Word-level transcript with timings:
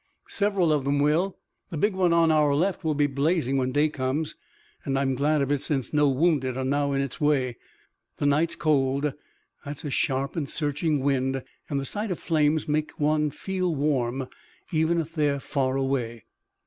"Several 0.29 0.73
of 0.73 0.87
'em 0.87 0.97
will. 0.97 1.37
The 1.69 1.77
big 1.77 1.93
one 1.93 2.11
on 2.11 2.31
our 2.31 2.55
left 2.55 2.83
will 2.83 2.95
be 2.95 3.05
blazing 3.05 3.57
when 3.57 3.71
day 3.71 3.87
comes, 3.87 4.35
and 4.83 4.97
I'm 4.97 5.13
glad 5.13 5.43
of 5.43 5.51
it 5.51 5.61
since 5.61 5.93
no 5.93 6.09
wounded 6.09 6.57
are 6.57 6.65
now 6.65 6.93
in 6.93 7.01
its 7.01 7.21
way. 7.21 7.57
The 8.17 8.25
night's 8.25 8.55
cold. 8.55 9.13
That's 9.63 9.85
a 9.85 9.91
sharp 9.91 10.35
and 10.35 10.49
searching 10.49 11.01
wind, 11.01 11.43
and 11.69 11.79
the 11.79 11.85
sight 11.85 12.09
of 12.09 12.17
flames 12.17 12.67
makes 12.67 12.97
one 12.97 13.29
feel 13.29 13.75
warm 13.75 14.27
even 14.71 14.99
if 14.99 15.13
they 15.13 15.29
are 15.29 15.39
far 15.39 15.75
away." 15.75 16.25